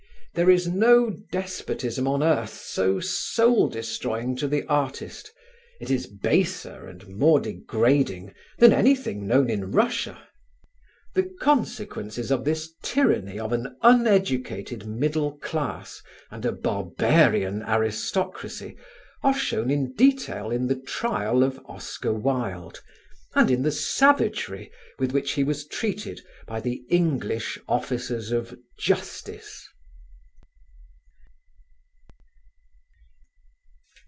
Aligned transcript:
There 0.33 0.49
is 0.49 0.65
no 0.65 1.09
despotism 1.29 2.07
on 2.07 2.23
earth 2.23 2.53
so 2.53 3.01
soul 3.01 3.67
destroying 3.67 4.37
to 4.37 4.47
the 4.47 4.63
artist: 4.65 5.29
it 5.81 5.91
is 5.91 6.07
baser 6.07 6.87
and 6.87 7.05
more 7.09 7.41
degrading 7.41 8.33
than 8.57 8.71
anything 8.71 9.27
known 9.27 9.49
in 9.49 9.71
Russia. 9.73 10.25
The 11.15 11.23
consequences 11.41 12.31
of 12.31 12.45
this 12.45 12.71
tyranny 12.81 13.37
of 13.41 13.51
an 13.51 13.75
uneducated 13.81 14.85
middle 14.87 15.37
class 15.39 16.01
and 16.31 16.45
a 16.45 16.53
barbarian 16.53 17.61
aristocracy 17.63 18.77
are 19.23 19.35
shown 19.37 19.69
in 19.69 19.93
detail 19.95 20.49
in 20.49 20.67
the 20.67 20.79
trial 20.79 21.43
of 21.43 21.59
Oscar 21.65 22.13
Wilde 22.13 22.81
and 23.35 23.51
in 23.51 23.63
the 23.63 23.71
savagery 23.71 24.71
with 24.97 25.11
which 25.11 25.33
he 25.33 25.43
was 25.43 25.67
treated 25.67 26.21
by 26.47 26.61
the 26.61 26.85
English 26.89 27.59
officers 27.67 28.31
of 28.31 28.57
justice. 28.79 29.67